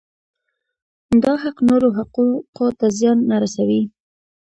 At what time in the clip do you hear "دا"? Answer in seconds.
1.23-1.33